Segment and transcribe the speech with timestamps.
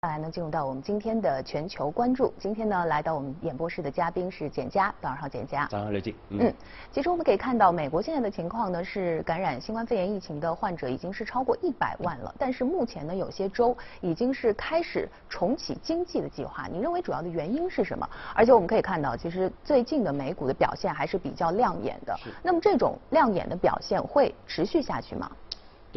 [0.00, 2.32] 接下来呢，进入到我们今天的全球关注。
[2.38, 5.66] 今天呢，来到我们演播室的嘉宾是简佳，早上好，简佳。
[5.66, 6.14] 早上好刘静。
[6.28, 6.54] 嗯，
[6.92, 12.32] 其实我们可以看到，美国现在的情况呢，是感染新冠肺炎疫情的患者已经是超过一百万了。
[12.38, 16.68] 但是目前呢，有些州已经是开始重启经济的计划。
[16.70, 18.08] 你认为主要的原因是什么？
[18.36, 22.16] 而且我们可以看到，其实最近的美股的表现还是比较亮眼的。
[22.40, 25.28] 那么这种亮眼的表现会持续下去吗？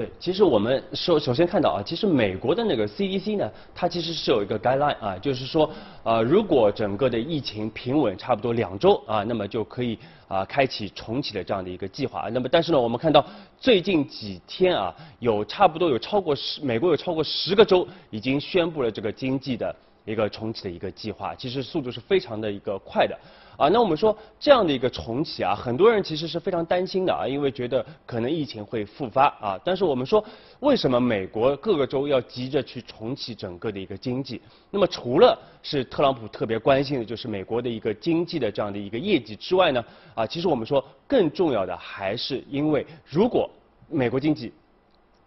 [0.01, 5.69] 对，其实我们首首先看到啊，其实美国的那个 CDC 呢，它其实是有一个 guideline 啊，就是说，
[6.01, 12.27] 呃，如果整个的疫情平稳差不多两周啊，那么就可以啊开启重启的这样的一个计划。
[12.31, 13.23] 那么但是呢，我们看到
[13.59, 23.17] 最近几天啊，有差不多有超过十，美国有超过十个州已经宣布了这个经济的一个重启的一个计划，其实速度是非常的一个快的。
[23.57, 29.59] 啊，那我们说这样的一个重启啊，很多人其实是非常担心的啊，因为觉得可能疫情会复发啊。
[29.63, 30.23] 但是我们说，
[30.61, 34.41] 为什么美国各个州要急着去重启整个的一个经济？
[34.71, 39.85] 那么除了是特朗普特别关心的，就是美国的一个经济的这样的一个业绩之外呢，
[40.15, 43.47] 啊，其实我们说更重要的还是因为如果
[43.87, 44.51] 美国经济。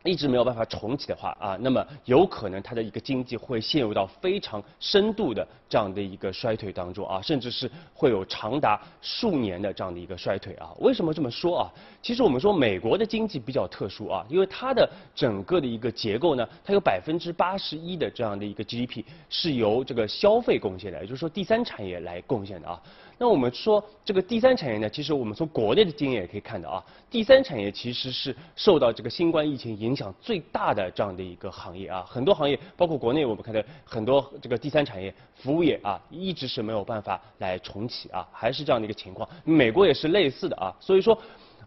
[0.04, 10.70] 一直没有办法重启的话啊，那么有可能它的一个经济会陷入到非常深度的这样的一个衰退当中啊，甚至是会有长达数年的这样的一个衰退啊。
[10.78, 11.72] 为什么这么说啊？
[12.02, 22.78] 其实我们说美国的经济比较特殊啊，因为它的整个的一个结构呢，它有百分之八十一的这样的一个 GDP 是由这个消费贡献的，也就是说第三产业来贡献的啊。
[23.16, 29.94] 那我们说这个第三产业呢，其实我们从国内的经验也可以看到啊，第三产业其实是受到这个新冠疫情影。
[29.94, 39.28] 响最大的这样的一个行业啊，很多行业，包括国内我们看到很多这个第三产业服务业啊，一直是没有办法来重启啊，还是这样的一个情况。
[39.44, 41.16] 美国也是类似的啊，所以说，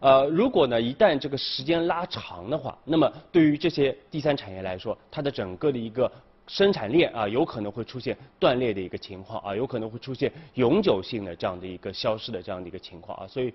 [0.00, 6.10] 呃，如果呢一旦这个时间拉长的话，那么对于这些第三产业来说，它的整个的一个
[6.48, 13.54] 生产链啊，有可能会出现断裂的一个情况啊，有可能会出现永久性的这样的一个消失的这样的一个情况啊，所以。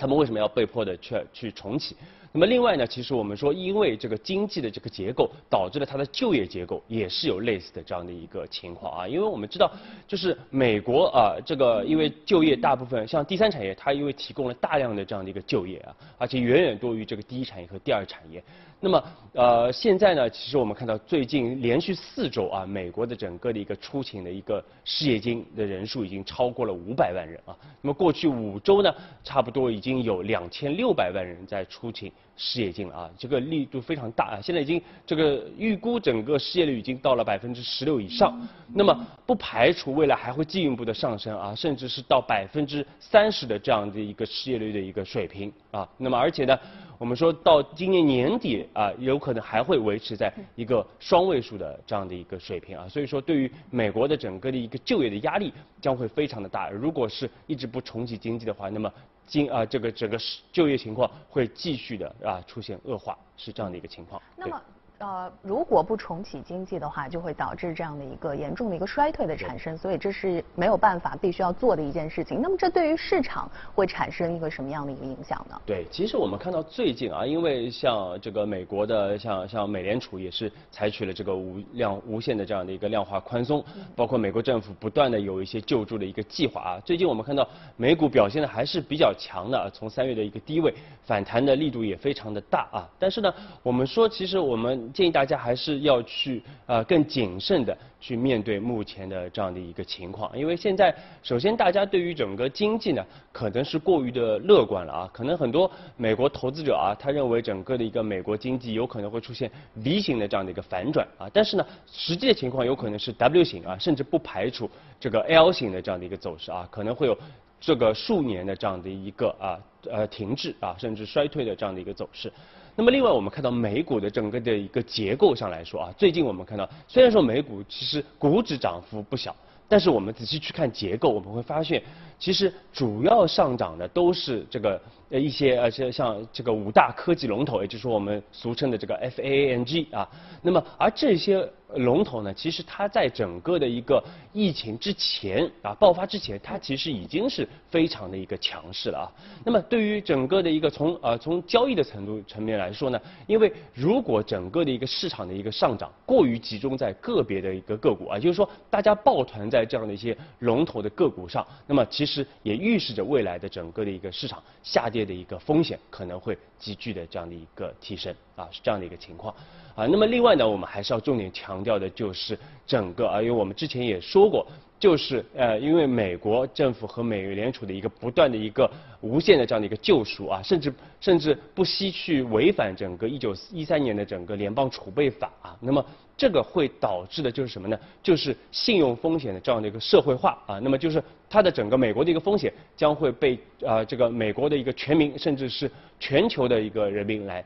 [0.00, 1.96] 他们为什么要被迫的去去重启？
[2.30, 9.08] 那么另外呢，其实我们说，因为这个经济的这个结构导致了它的就业结构也是有类似的这样的一个情况啊。
[9.08, 9.68] 因为我们知道，
[10.06, 18.40] 就是美国啊，这个因为就业大部分像第三产业，它因为提供了大量的这样的一个就业啊，而且远远多于这个第一产业和第二产业。
[18.80, 27.54] 那么呃，现在呢，其实我们看到最近连续四周啊，美国的整个的一个出勤的一个失业金的人数已经超过了五百万人啊。
[27.82, 34.40] 那么过去五周呢，差不多已经有两千六百万人在出勤失业金了啊，这个力度非常大啊。
[34.40, 38.40] 现在已经这个预估整个失业率已经到了百分之十六以上，
[38.72, 45.88] 那么不排除未来还会进一步的上升啊，甚至是到百分之三十的这样的一个失业率的一个水平啊。
[45.96, 46.58] 那么而且呢。
[46.98, 56.70] 我们说到今年年底啊，有可能还会维持在一个双位数的这样的一个水平啊，所以说对于美国的整个的一个就业的压力将会非常的大。
[56.70, 58.92] 如果是一直不重启经济的话，那么
[59.26, 60.18] 经啊这个整个
[60.52, 64.20] 就业情况会继续的啊出现恶化，是这样的一个情况。
[64.36, 64.60] 那么。
[64.98, 72.42] 呃，如果不重启经济的话，就会导致这样的一个严重的一个衰退的产生，所以这是没有办法必须要做的一件事情。
[72.42, 75.60] 那么这对于市场会产生一个什么样的一个影响呢？
[75.64, 83.64] 对，其实我们看到最近啊，因为像这个美国的像像美联储也是采取了这个无量无限的这样的一个量化宽松，
[83.94, 86.80] 包括美国政府不断的有一些救助的一个计划啊。
[86.84, 92.88] 最近我们看到美股表现的还是比较强的，从三月的一个低位反弹的力度也非常的大啊。
[92.98, 93.32] 但是呢，
[93.62, 109.50] 我们说其实我们建议大家还是要去呃更谨慎的去面对目前的这样的一个情况，因为现在首先大家对于整个经济呢可能是过于的乐观了啊，可能很多美国投资者啊他认为整个的一个美国经济有可能会出现
[109.84, 114.70] V 型的这样的一个反转啊，但是呢实际的情况有可能是 W 型啊，甚至不排除
[115.00, 117.16] 这个 L 型的这样的一个走势啊，可能会有
[117.60, 119.58] 这个数年的这样的一个啊
[119.90, 122.32] 呃停滞啊甚至衰退的这样的一个走势。
[122.78, 129.34] 那么另外，我们看到美股的整个的一个结构上来说啊，最近我们看到，虽然说美股其实股指涨幅不小，
[129.66, 131.82] 但是我们仔细去看结构，我们会发现，
[132.18, 134.80] 其实主要上涨的都是这个。
[135.10, 140.06] 呃，一些呃，像像这个五大科技龙头，也就是我们俗称的这个 F A A N G 啊，
[140.42, 144.04] 那么而这些龙头呢，其实它在整个的一个
[144.34, 149.08] 疫情之前啊爆发之前，它其实已经是非常的一个强势了啊。
[149.46, 164.98] 那么对于整个的一个从呃从交易的程度层面来说呢，因为如果整个的一个市场的一个上涨过于集中在个别的一个个股啊，就是说大家抱团在这样的一些龙头的个股上，那么其是也预示着未来的整个的一个市场下跌。
[165.08, 169.34] 的一个风险可能会急剧的这样的一个提升啊，是这样的一个情况
[169.74, 169.86] 啊。
[169.86, 174.46] 那么另外呢，我们还是要重点强调的就是整个啊，因为我们之前也说过。
[174.80, 178.70] 就是呃，因为美国政府和美联储的一个不断的一个
[179.00, 185.84] 无限的这样的一个救赎啊，甚至甚至不惜去违反整个一九一三年的整个联邦储备法啊，那么
[186.18, 187.78] 这个会导致的就是什么呢？
[188.02, 197.42] 就是信用风险的这样的一个社会化啊，那么就是它的整个美国的一个风险将会被啊这个美国的一个全民甚至是全球的一个人民来。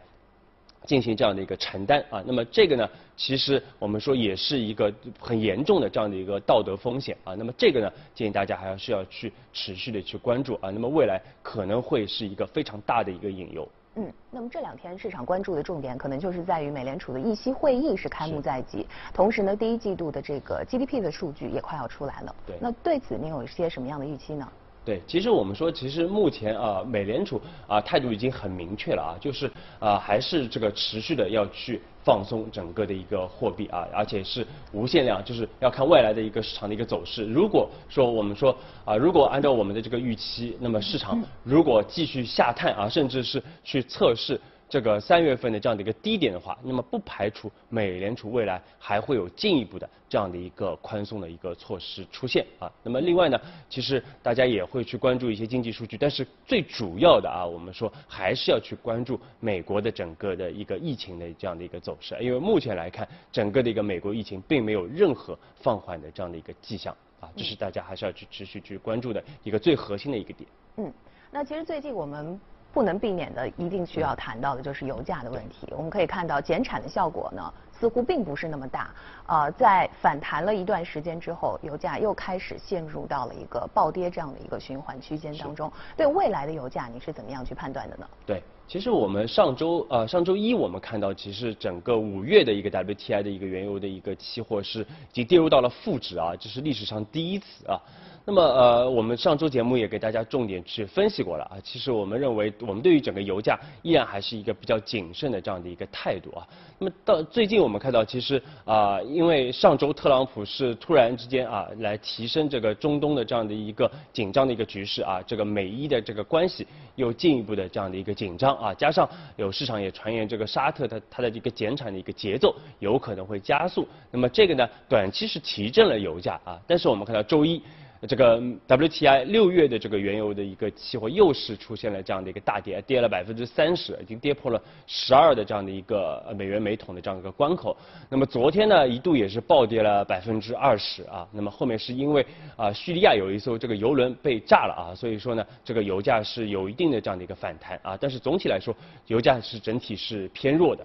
[0.85, 13.69] 进行这样的一个承担啊，那么这个呢，其实我们说也是一个很严重的这样的一个道德风险啊，那么这个呢，建议大家还要是要去持续的去关注啊，那么未来可能会是一个非常大的一个隐忧。
[13.97, 22.35] 嗯，那么这两天市场关注的重点可能就是在于美联储的议息会议是开幕在即，同时呢，第一季度的这个 GDP 的数据也快要出来了。
[22.47, 22.57] 对。
[22.61, 24.51] 那对此您有一些什么样的预期呢？
[24.85, 29.49] 对，其实我们说，其实目前啊，美联储啊态度已经很明确了啊，就是
[29.79, 37.25] 啊还是这个持续的要去放松整个的一个货币啊，而且是无限量，就是要看未来的一个市场的一个走势。
[37.27, 44.41] 如果说我们说啊，如果按照我们的这个预期，那么市场如果继续下探啊，甚至是去测试。
[44.73, 52.73] 这个三月份的这样的一个低点的话，那么不排除美联储未来还会有进一步的这样的一个宽松的一个措施出现啊。
[52.83, 53.39] 那么另外呢，
[53.69, 70.49] 其实大家也会去关注一些经济数据，但是最主要的啊，我们说还是要去关注美国的整个的一个疫情的这样的一个走势，因为目前来看，整个的一个美国疫情并没有任何放缓的这样的一个迹象啊，这是大家还是要去持续去关注的一个最核心的一个点。
[70.79, 70.91] 嗯，
[71.31, 72.41] 那其实最近我们。
[72.73, 75.69] 不能避免的，一定需要谈到的就是油价的问题。
[75.77, 78.91] 我们可以看到减产的效果呢，似乎并不是那么大。
[79.27, 85.71] 呃，在反弹了一段时间之后，油价又开始陷入到了一个暴跌这样的一个循环区间当中。
[85.97, 88.07] 对未来的油价，你是怎么样去判断的呢？
[88.27, 97.79] 对，其实我们上周呃上周一我们看到，其实整个五月的一个 WTI 的一个原油的一个期货是已经跌入到了负值啊，这是历史上第一次啊。
[98.25, 101.57] 那么呃，我们上周节目也给大家重点去分析过了啊。
[101.65, 106.47] 其实我们认为，我们对于整个油价依然还是一个比较谨慎的这样的一个态度啊。
[106.79, 116.65] 那么到最近我们看到，其实啊，因为上周特朗普是突然之间啊，来提升这个中东的这样的一个紧张的一个局势啊，这个美伊的这个关系
[116.95, 123.87] 又进一步的这样的一个紧张啊，加上有市场也传言这个沙特的它的一个减产的一个节奏有可能会加速。
[124.13, 127.61] 那么这个呢，短期是提振了油价啊，但是我们看到周一。
[128.09, 137.77] 这个 WTI 六月的这个原油的一个期货又是出现了这样的一个大跌，跌了百分之三十，已经跌破了十二的这样的一个美元每桶的这样一个关口。
[138.09, 141.25] 那么昨天呢，一度也是暴跌了百分之二十啊。
[141.31, 142.27] 那么后面是因为
[142.57, 147.97] 啊叙利亚有一艘这个油轮被炸了啊，所以说呢，这个油价是有一定的这样的一个反弹啊。
[148.01, 148.75] 但是总体来说，
[149.07, 150.85] 油价是整体是偏弱的。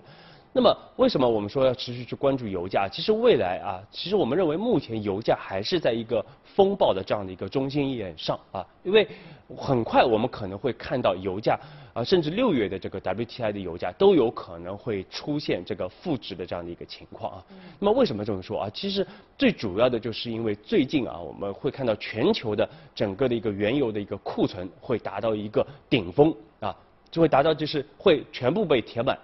[0.57, 2.89] 那么，为什么我们说要持续去关注油价？
[2.91, 9.07] 其实未来啊，其实我们认为目前油价还是在一个风暴的这样的一个中心点上啊，因为
[9.55, 11.59] 很快我们可能会看到油价
[11.93, 17.45] 啊，甚至六月的这个 WTI 的油价都有可能会出现这个负值的这样的一个情况啊。
[17.77, 18.69] 那么为什么这么说啊？
[18.73, 19.05] 其实
[19.37, 26.75] 最主要的就是因为最近啊，我们会看到全球的整个的一个原油的一个库存会达到一个顶峰啊，
[27.11, 29.15] 就会达到就是会全部被填满。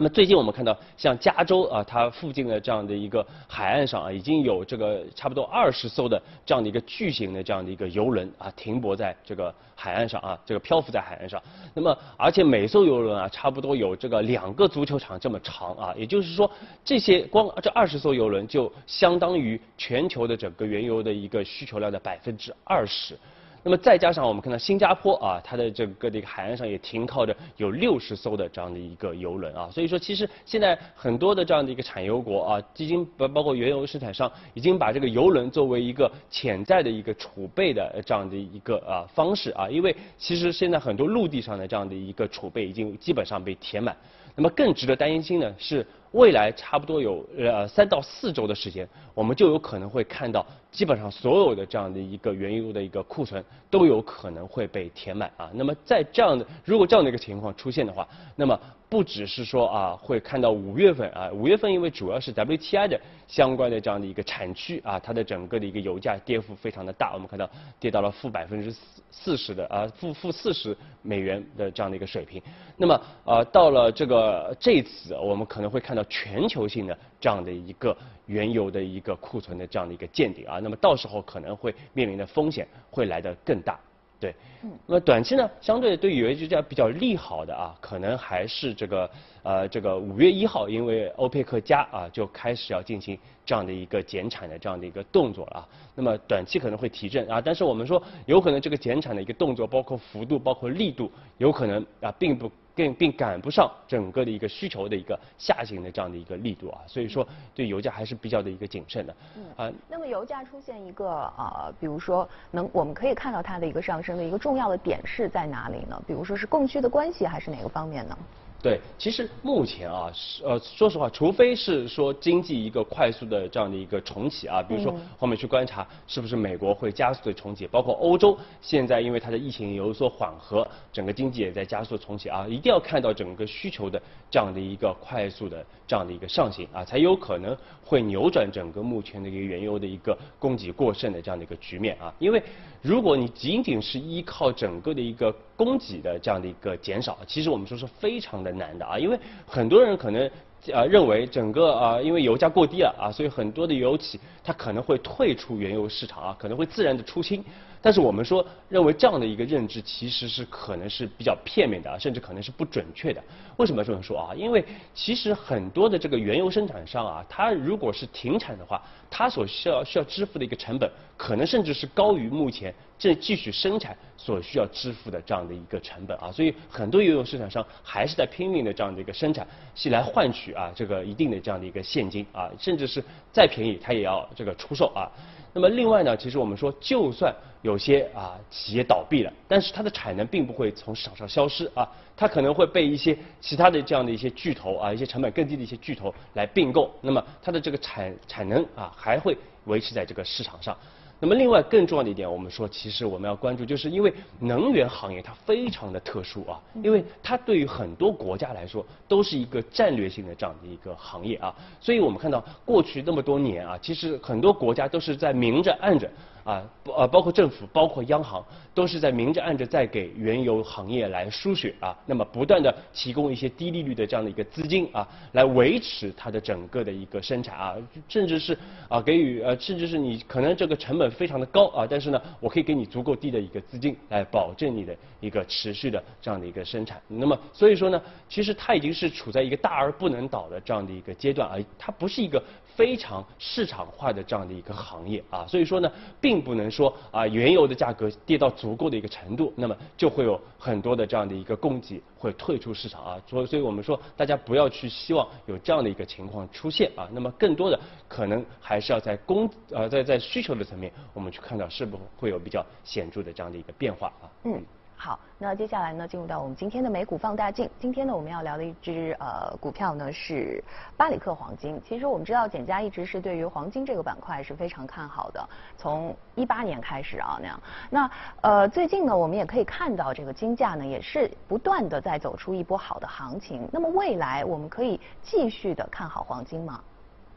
[0.00, 11.38] 那么最近我们看到，像加州啊，它附近的这样的一个海岸上啊，已经有这个差不多二十艘的这样的一个巨型的这样的一个游轮啊，停泊在这个海岸上啊，这个漂浮在海岸上。
[11.74, 16.50] 那么，而且每艘游轮啊，差不多有这个两个足球场这么长啊，也就是说，
[16.82, 23.14] 这些光这二十艘游轮就相当于全球的整个原油的一个需求量的百分之二十。
[23.62, 43.94] 那么再加上我们看到新加坡啊，它的整个的一个海岸上也停靠着有六十艘的这样的一个游轮啊，所以说其实现在很多的这样的一个产油国啊，基金包包括原油生产商已经把这个油轮作为一个潜在的一个储备的这样的一个啊方式啊，因为其实现在很多陆地上的这样的一个储备已经基本上被填满。
[44.34, 45.86] 那么更值得担心呢是。
[46.12, 48.84] 未来差不多有呃三到四周的时间，
[49.14, 55.48] 我们就有可能会看到，基本上所有的这样的一个原油的一个库存都有可能会被填满啊。
[55.54, 58.58] 那么在这样的如果这样的一个情况出现的话，那么
[58.90, 68.80] 不只是说啊会看到五月份啊五月份因为主要是 WTI 的相关的这样的一个产区啊，它的整个的一个油价跌幅非常的大，我们看到跌到了负百分之四
[69.12, 72.42] 四十的啊负负四十美元的这样的一个水平。
[72.76, 76.04] 那么啊到了这个这次我们可能会看到。
[76.10, 83.78] 全球性的这样的一个原油的一个库存的这样的一个见顶啊，那么到时候可能会面临的风险会来得更大。
[84.20, 89.10] 对，嗯，那么短期呢，相对对于油价比较利好的啊，可能还是这个
[89.42, 102.50] 呃这个五月一号，因为欧佩克加啊就开始要进行这样的一个减产的这样的一个动作了啊，那么短期可能会提振啊，但是我们说有可能这个减产的一个动作，包括幅度，包括力度，有可能啊并不。
[102.72, 109.16] 并并赶不上整个的一个需求的一个下行的这样的一个力度啊，所以说对油价还是比较的一个谨慎的。
[109.36, 111.04] 嗯啊，那么油价出现一个
[111.36, 116.02] 呃，比如说能我们可以看到它的一个上升的一个重要的点是在哪里呢？
[116.06, 118.16] 比如说是供需的关系还是哪个方面呢？
[118.62, 120.12] 对，其实目前啊，
[120.44, 133.98] 呃，说实话，除非是说经济一个快速的这样的一个重启啊，比如说后面去观察是不是美国会加速的重启，包括欧洲现在因为它的疫情有所缓和，整个经济也在加速重启啊，一定要看到整个需求的
[134.30, 142.42] 这样的一个快速的这样的一个上行啊，才有可能会扭转整个目前的一个原油的一个供给过剩的这样的一个局面啊，因为
[142.82, 148.49] 如果你仅仅是依靠整个的一个供给的这样的一个减少，其实我们说是非常的。
[148.56, 150.30] 难的啊，因为很多人可能
[150.72, 157.44] 呃认为整个啊，因为油价过低了啊，所以很多的油企它可能会退出原油市场啊，可能会自然的出清。
[157.82, 163.22] 但是我们说认为这样的一个认知其实是可能是比较片面的啊，甚至可能是不准确的。
[163.56, 164.34] 为什么这么说啊？
[164.36, 176.30] 因为其实很多的这个原油生产商啊，它如果是停产的话，它所需要需要支付的一个成本，可能甚至是高于目前正继续生产所需要支付的这样的一个成本啊。
[176.30, 183.02] 所以很多游泳生产商还是在拼命的这样的一个生产，是来换取啊这个一定的这样的一个现金啊，甚至是
[183.32, 185.10] 再便宜它也要这个出售啊。
[185.52, 200.76] 那么另外呢，其实我们说，就算有些啊企业倒闭了，但是它的产能并不会从市场上消失啊，它可能会被一些其他的这样的一些巨头啊，一些成本更低的一些巨头来并购，那么它的这个产产能啊还会维持在这个市场上。
[201.22, 216.10] 那么另外更重要的一点，我们说其实我们要关注，就是因为能源行业它非常的特殊啊，因为它对于很多国家来说都是一个战略性的这样的一个行业啊，所以我们看到过去那么多年啊，其实很多国家都是在明着暗着。
[216.44, 218.44] 啊，呃，包括政府，包括央行，
[218.74, 221.96] 都是在明着暗着在给原油行业来输血啊。
[222.06, 227.76] 那么不断的提供一些低利率的这样的一个资金啊，来维持它的整个的一个生产啊，
[228.08, 228.56] 甚至是
[228.88, 237.00] 啊给予呃，甚至是你可能这个成本非常的高啊，但是呢，我可以给你足够低的一个资金来保证你的一个持续的这样的一个生产。
[237.08, 242.42] 那么所以说呢，其实它已经是处在一个大而不能倒的这样的一个阶段啊，它不是一个
[242.76, 245.46] 非常市场化的这样的一个行业啊。
[245.46, 253.20] 所以说呢，并并不能说啊，原油的价格跌到足够的一个程度，那么就会有很多的这样的一个供给会退出市场啊。
[253.26, 257.08] 所以，所以我们说，大家不要去希望有这样的一个情况出现啊。
[257.10, 264.30] 那么，更多的可能还是要在供呃在在需求的层面，我们去看到是不会有比较显著的这样的一个变化啊。
[264.44, 264.62] 嗯。
[265.02, 267.66] 好，那接下来呢，进入到我们今天的美股放大镜。
[267.78, 270.62] 今天呢，我们要聊的一只呃股票呢是
[270.94, 271.80] 巴里克黄金。
[271.82, 277.58] 其实我们知道，简家一直是对于黄金这个板块是非常看好的，从一八年开始啊那样。
[277.88, 278.10] 那
[278.42, 283.66] 呃最近呢，我们也可以看到这个金价呢也是不断的在走出一波好的行情。
[283.72, 286.78] 那么未来我们可以继续的看好黄金吗？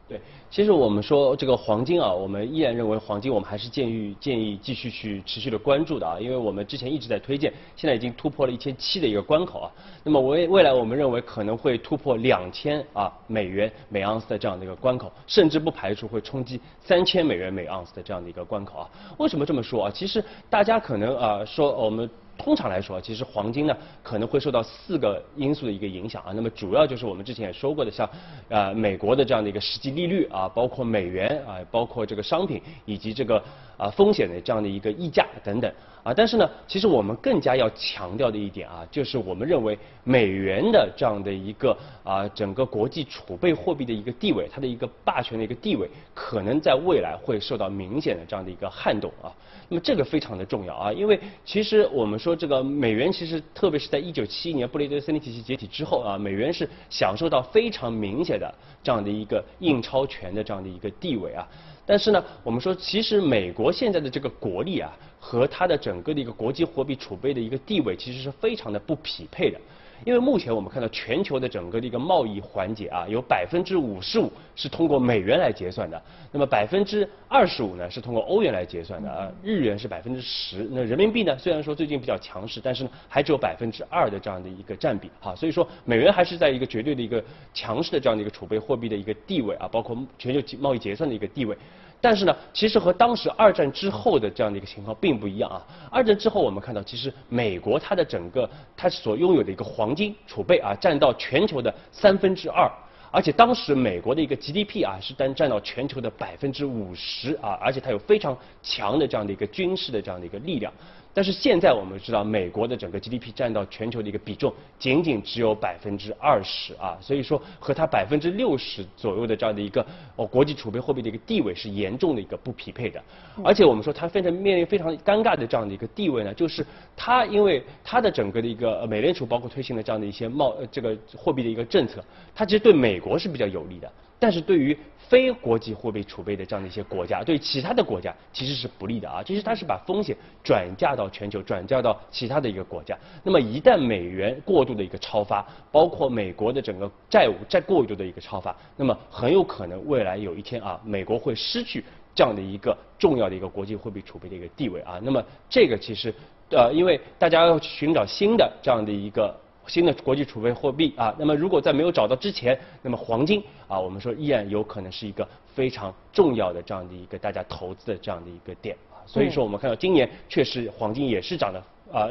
[0.06, 0.20] 对，
[0.50, 9.72] 其实我们说这个黄金啊，我们依然认为黄金我们还是建议建议继续去持续的关注的啊，因为我们之前一直在推荐，现在已经突破了一千七的一个关口啊。
[10.02, 18.90] 那么未未来我们认为可能会突破两千啊美元每盎司的这样的一个关口，甚至不排除会冲击三千美元每盎司的这样的一个关口啊。
[19.16, 19.90] 为什么这么说啊？
[19.90, 22.08] 其实大家可能啊说我们。
[22.36, 26.32] 通常来说，其实黄金呢可能会受到四个因素的一个影响啊。
[26.34, 28.08] 那么主要就是我们之前也说过的，像
[28.48, 33.42] 呃美国的这样的一个实际利率啊，包括美元啊，包括这个商品以及这个
[33.76, 36.12] 啊风险的这样的一个溢价等等啊。
[36.14, 49.32] 但是呢，其实我们更加要强调的一点啊，就是我们认为美元的这样的一个啊整个国际储备货币的一个地位，它的一个霸权的一个地位，可能在未来会受到明显的这样的一个撼动啊。
[49.66, 61.48] 那么这个非常的重要啊，因为其实我们说这个美元，其实特别是在一九七一年布雷顿森林体系解体之后啊，美元是享受到非常明显的这样的一个印钞权的这样的一个地位啊。
[61.86, 69.60] 但是呢，我们说其实美国现在的这个国力啊，和它的整个的一个国际货币储备的一个地位，其实是非常的不匹配的。
[70.04, 87.22] 因为目前我们看到全球的整个的一个贸易环节啊，有百分之五十五是通过美元来结算的，那么百分之二十五呢是通过欧元来结算的啊，日元是百分之十，那人民币呢虽然说最近比较强势，但是呢还只有百分之二的这样的一个占比哈，所以说美元还是在一个绝对的一个
[87.52, 91.56] 强势的这样的一个储备货币的一个地位啊，包括全球贸易结算的一个地位。
[92.04, 95.64] 但是呢，其实和当时二战之后的这样的一个情况并不一样啊。
[95.90, 98.46] 二战之后，我们看到其实美国它的整个
[98.76, 102.70] 它所拥有的一个黄金储备啊，占到全球的三分之二，
[103.10, 110.70] 而且当时美国的一个 GDP 啊是单占到全球的百分之五十啊，而且它有非常强的这样的一个军事的这样的一个力量。
[111.14, 123.00] 但是现在我们知道，美国的整个 GDP 占到全球的一个比重仅仅只有百分之二十啊，所以说和它百分之六十左右的这样的一个哦国际储备货币的一个地位是严重的一个不匹配的。
[123.44, 126.66] 而且我们说它非常面临非常尴尬的这样的一个地位呢，就是
[126.96, 132.04] 它因为它的整个的一个美联储包括推行的这样的一些贸这个货币的一个政策，
[132.34, 133.88] 它其实对美国是比较有利的，
[134.24, 139.22] 但是对于非国际货币储备的这样的一些国家，对其他的国家其实是不利的啊。
[139.22, 142.96] 其实它是把风险转嫁到全球，转嫁到其他的一个国家。
[143.22, 154.98] 那么一旦美元过度的一个超发，包括美国的整个债务再过度的一个超发，那么很有可能未来有一天啊，美国会失去这样的一个重要的一个国际货币储备的一个地位啊。
[155.02, 156.14] 那么这个其实
[156.48, 159.38] 呃，因为大家要去寻找新的这样的一个。
[159.66, 169.00] 新的国际储备货币啊，那么如果在没有找到之前，那么黄金啊，我们说依然有可能是一个非常重要的这样的一个大家投资的这样的一个点啊。
[169.06, 172.08] 所以说我们看到今年确实黄金也是涨的啊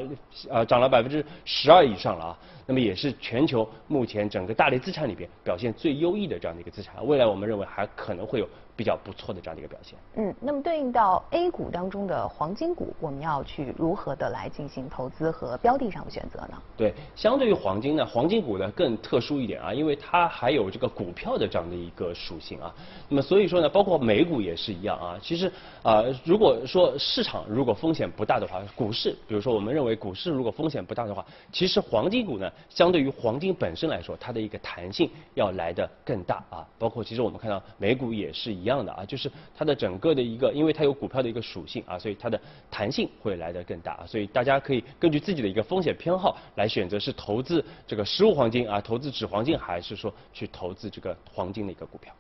[0.50, 2.38] 啊涨了百分之十二以上了啊。
[2.66, 9.98] 那么也是全球目前整个大类资产里边表现最优异的这样的一个资产，未来我们认为还可能会有比较不错的这样的一个表现。
[10.16, 16.62] 嗯，那么对应到 A 股当中的黄金股，我们要去如何的来进行投资和标的上的选择呢？
[16.76, 22.74] 对，相对于黄金呢，黄金股呢更特殊一点啊，因为它还有这个股票的这样的一个属性啊。
[23.10, 25.20] 那么所以说呢，包括美股也是一样啊。
[25.22, 25.52] 其实
[25.82, 32.52] 啊，如果说市场如果风险不大的话，股市，比如说我们认为股市如果风险不大的话，其实黄金股呢。
[32.70, 36.66] 相对于黄金本身来说，它的一个弹性要来的更大啊。
[36.80, 42.40] 包括其实我们看到美股也是一一样的啊，就是它的整个的一个，因为它有股票的一个属性啊，所以它的
[42.72, 44.06] 弹性会来得更大啊。
[44.08, 52.14] 所以大家可以根据自己的一个风险偏好来选择是投资这个实物黄金啊，投资纸黄金，还是说去投资这个黄金的一个股票。